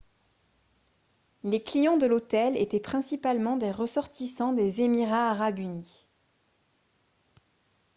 les 1.43 1.61
clients 1.61 1.95
de 1.97 2.07
l'hôtel 2.07 2.57
étaient 2.57 2.79
principalement 2.79 3.55
des 3.55 3.69
ressortissants 3.69 4.51
des 4.51 4.81
émirats 4.81 5.29
arabes 5.29 5.59
unis 5.59 6.07